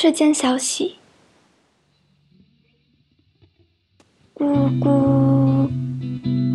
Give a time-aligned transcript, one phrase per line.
[0.00, 0.94] 世间小喜，
[4.32, 4.46] 咕
[4.78, 5.68] 咕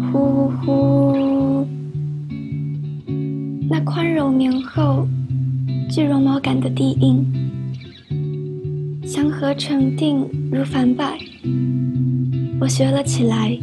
[0.09, 1.67] 呼呼，
[3.69, 5.05] 那宽柔绵厚、
[5.91, 7.21] 具绒毛感的低音，
[9.05, 11.05] 祥和沉定如繁柏。
[12.61, 13.59] 我学了起来，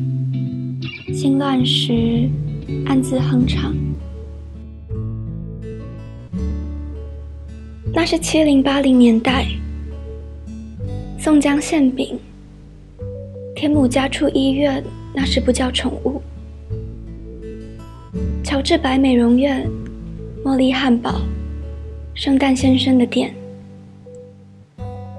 [1.14, 2.28] 心乱时
[2.84, 3.74] 暗自哼唱。
[7.94, 9.46] 那是七零八零年代，
[11.22, 12.18] 宋江馅饼，
[13.54, 16.22] 天母家畜医院，那时不叫宠物，
[18.42, 19.68] 乔治白美容院，
[20.42, 21.20] 茉莉汉堡，
[22.14, 23.34] 圣诞先生的店，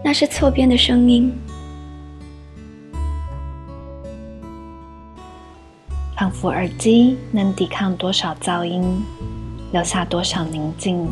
[0.03, 1.31] 那是错编的声音。
[6.17, 8.83] 仿佛耳机能抵抗多少噪音，
[9.71, 11.07] 留下多少宁静，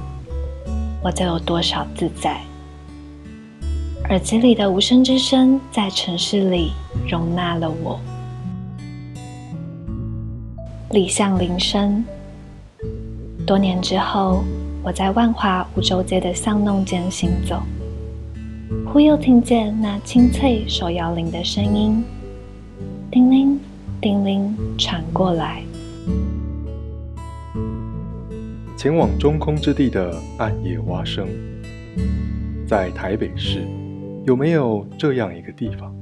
[1.03, 2.41] 我就有多少自在。
[4.09, 6.71] 耳机里的无声之声，在城市里
[7.07, 7.99] 容纳了我。
[10.89, 12.03] 李向林声。
[13.45, 14.43] 多年之后，
[14.81, 17.61] 我在万华五洲街的巷弄间行走，
[18.87, 22.03] 忽又听见那清脆手摇铃的声音，
[23.11, 23.59] 叮铃。
[24.01, 25.61] 叮铃传过来。
[28.77, 31.27] 前往中空之地的暗夜蛙声，
[32.65, 33.67] 在台北市
[34.25, 35.95] 有没有这样一个地方，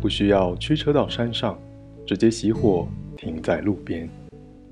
[0.00, 1.58] 不需要驱车到山上，
[2.06, 4.08] 直接熄火停在路边，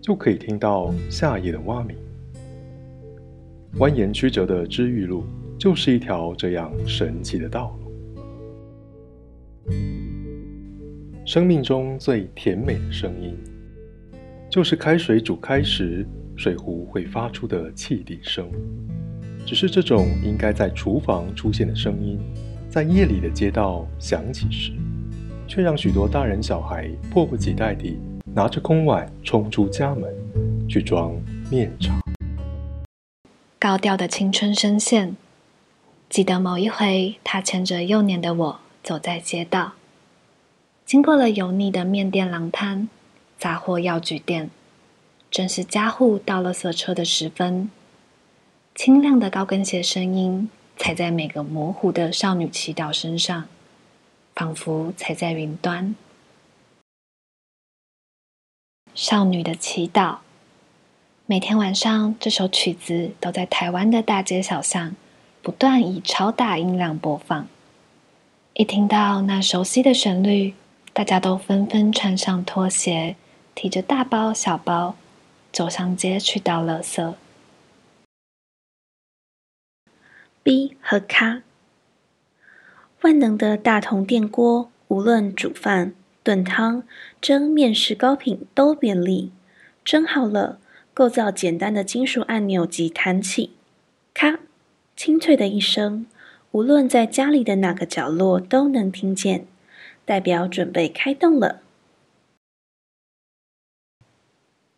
[0.01, 1.97] 就可以听到夏夜的蛙鸣？
[3.79, 5.25] 蜿蜒曲折的知遇路，
[5.59, 9.73] 就是一条这样神奇的道路。
[11.25, 13.37] 生命中最甜美的声音，
[14.49, 18.49] 就是开水煮开时水壶会发出的汽笛声。
[19.45, 22.19] 只是这种应该在厨房出现的声音，
[22.71, 24.73] 在夜里的街道响起时，
[25.47, 27.99] 却让许多大人小孩迫不及待地
[28.35, 30.15] 拿着空碗冲出家门，
[30.69, 31.17] 去装
[31.51, 31.99] 面茶。
[33.59, 35.17] 高调的青春声线，
[36.11, 39.73] 记得某一回，他牵着幼年的我走在街道。
[40.85, 42.91] 经过了油腻的面店、廊摊、
[43.39, 44.51] 杂货药局店，
[45.31, 47.71] 正是家户倒垃圾车的时分。
[48.75, 50.49] 清亮的高跟鞋声音
[50.79, 53.47] 踩在每个模糊的少女祈祷身上，
[54.35, 55.95] 仿佛踩在云端。
[58.95, 60.19] 少女的祈祷，
[61.27, 64.97] 每天晚上这首曲子都在台湾的大街小巷
[65.43, 67.47] 不断以超大音量播放。
[68.55, 70.55] 一听到那熟悉的旋律。
[70.95, 73.15] 大家都纷纷穿上拖鞋，
[73.55, 74.97] 提着大包小包，
[75.53, 77.15] 走上街去倒垃圾。
[80.49, 81.43] B 和咖，
[83.03, 85.93] 万能的大铜电锅，无论煮饭、
[86.23, 86.85] 炖汤、
[87.21, 89.31] 蒸面食糕品都便利。
[89.85, 90.59] 蒸好了，
[90.95, 93.51] 构造简单的金属按钮即弹起，
[94.15, 94.41] 咔，
[94.97, 96.07] 清脆的一声，
[96.53, 99.47] 无论在家里的哪个角落都能听见。
[100.07, 101.61] 代表准备开动了。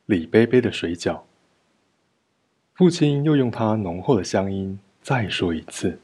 [0.06, 1.20] 李杯杯的水饺，
[2.74, 5.98] 父亲又用他浓厚的乡音再说一次：“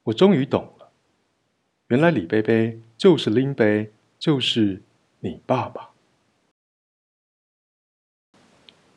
[0.04, 0.92] 我终于懂了，
[1.88, 4.82] 原来李贝贝就是林贝，就是
[5.20, 5.92] 你爸爸。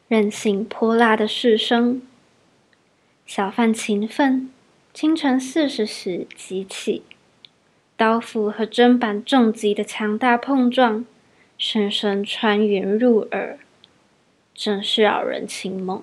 [0.09, 2.03] 任性泼辣的士声。
[3.25, 4.53] 小贩勤奋，
[4.93, 7.03] 清晨四时时即起，
[7.97, 11.07] 刀斧和砧板重击的强大碰撞，
[11.65, 13.57] 声声穿云入耳，
[14.53, 16.03] 真是扰人清梦。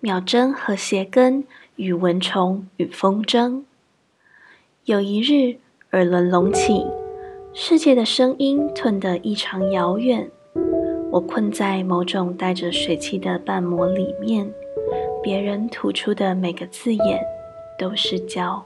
[0.00, 1.44] 秒针和鞋跟
[1.76, 3.64] 与蚊虫与风筝。
[4.86, 5.58] 有一日，
[5.90, 6.86] 耳轮隆起，
[7.52, 10.30] 世界的声音吞得异常遥远。
[11.10, 14.50] 我困在某种带着水汽的瓣膜里面，
[15.22, 17.22] 别人吐出的每个字眼
[17.78, 18.64] 都是胶。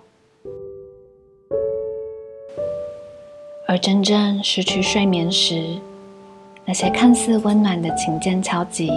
[3.70, 5.62] 而真正失去睡眠时，
[6.64, 8.90] 那些看似温暖的琴键敲击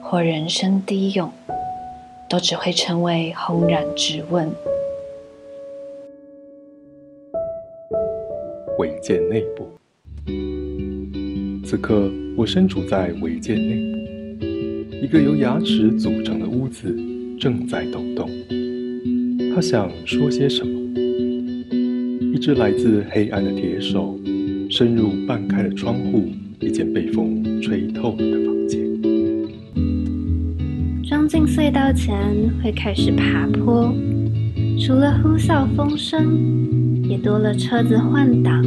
[0.00, 1.30] 或人声低涌，
[2.26, 4.50] 都只会成为轰然质问。
[8.78, 9.68] 违建内部，
[11.62, 12.10] 此刻。
[12.38, 13.74] 我身处在违建内
[14.40, 14.46] 部，
[14.96, 16.94] 一个由牙齿组成的屋子
[17.38, 18.30] 正在抖动。
[19.54, 20.75] 他想说些什么？
[22.36, 24.14] 一只来自黑暗的铁手
[24.68, 26.28] 伸入半开的窗户，
[26.60, 28.78] 一间被风吹透了的房间。
[31.02, 32.14] 装进隧道前
[32.62, 33.90] 会开始爬坡，
[34.78, 38.62] 除了呼啸风声，也多了车子换挡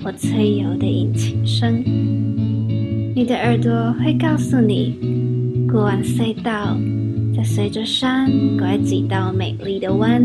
[0.00, 1.82] 或催油的引擎声。
[3.16, 4.94] 你的耳朵会告诉你，
[5.68, 6.78] 过完隧道，
[7.36, 10.24] 再随着山拐几道美丽的弯。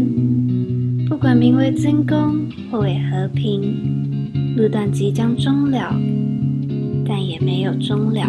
[1.08, 5.96] 不管名为争功或为和平，路段即将终了，
[7.06, 8.22] 但也没有终了。